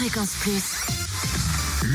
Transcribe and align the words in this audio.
Fréquence 0.00 0.30
Plus. 0.40 0.62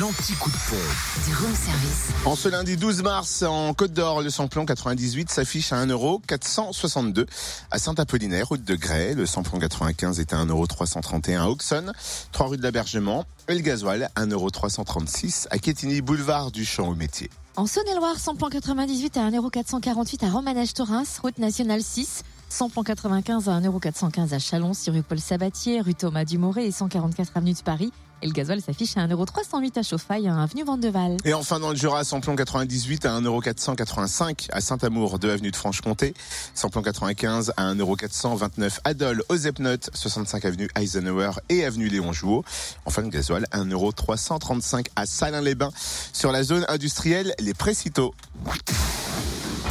L'anti-coup 0.00 0.50
de 0.50 0.56
pompe. 0.68 1.24
Du 1.24 1.36
room 1.36 1.54
service. 1.54 2.08
En 2.24 2.34
ce 2.34 2.48
lundi 2.48 2.76
12 2.76 3.04
mars, 3.04 3.44
en 3.44 3.74
Côte 3.74 3.92
d'Or, 3.92 4.22
le 4.22 4.30
samplon 4.30 4.66
98 4.66 5.30
s'affiche 5.30 5.72
à 5.72 5.86
1,462€ 5.86 7.26
à 7.70 7.78
Saint-Apollinaire, 7.78 8.48
route 8.48 8.64
de 8.64 8.74
Grès. 8.74 9.14
Le 9.14 9.24
samplon 9.24 9.60
95 9.60 10.18
est 10.18 10.32
à 10.32 10.44
1,331€ 10.44 11.38
à 11.38 11.48
Auxonne, 11.48 11.92
3 12.32 12.48
rue 12.48 12.56
de 12.56 12.64
l'Abergement. 12.64 13.24
Et 13.46 13.54
le 13.54 13.60
gasoil, 13.60 14.10
1,336€ 14.16 15.46
à 15.52 15.58
Quétigny, 15.58 16.00
boulevard 16.00 16.50
du 16.50 16.64
Champ 16.64 16.88
au 16.88 16.96
métier. 16.96 17.30
En 17.54 17.66
Saône-et-Loire, 17.66 18.18
samplon 18.18 18.48
98 18.48 19.16
à 19.16 19.30
1,448€ 19.30 20.26
à 20.26 20.30
Romanèche-Torins, 20.30 21.04
route 21.22 21.38
nationale 21.38 21.82
6. 21.82 22.24
Samplon 22.52 22.82
95 22.82 23.48
à 23.48 23.58
1,415€ 23.60 24.34
à 24.34 24.38
Chalon, 24.38 24.74
sur 24.74 24.92
rue 24.92 25.02
Paul 25.02 25.18
Sabatier, 25.18 25.80
rue 25.80 25.94
Thomas 25.94 26.26
Dumoré 26.26 26.66
et 26.66 26.70
144 26.70 27.34
avenue 27.34 27.54
de 27.54 27.60
Paris. 27.60 27.92
Et 28.20 28.26
le 28.26 28.32
gasoil 28.32 28.60
s'affiche 28.60 28.94
à 28.98 29.06
1,308€ 29.06 29.78
à 29.78 29.82
Chauffaille, 29.82 30.28
à 30.28 30.38
avenue 30.38 30.62
Vandeval. 30.62 31.16
Et 31.24 31.32
enfin 31.32 31.58
dans 31.58 31.70
le 31.70 31.76
Jura, 31.76 32.04
samplon 32.04 32.36
98 32.36 33.06
à 33.06 33.18
1,485€ 33.18 34.50
à 34.52 34.60
Saint-Amour, 34.60 35.18
2 35.18 35.30
avenue 35.30 35.50
de 35.50 35.56
Franche-Comté. 35.56 36.12
Samplon 36.52 36.82
95 36.82 37.54
à 37.56 37.72
1,429€ 37.72 38.80
à 38.84 38.92
Dole, 38.92 39.22
aux 39.30 39.36
Epnotes, 39.36 39.88
65 39.94 40.44
avenue 40.44 40.68
Eisenhower 40.78 41.30
et 41.48 41.64
avenue 41.64 41.88
Léon 41.88 42.12
Jouot. 42.12 42.44
Enfin 42.84 43.00
le 43.00 43.08
gasoil, 43.08 43.46
1,335€ 43.52 44.88
à 44.94 45.06
Salins-les-Bains, 45.06 45.72
sur 46.12 46.30
la 46.30 46.42
zone 46.42 46.66
industrielle 46.68 47.34
Les 47.38 47.54
Précitaux. 47.54 48.14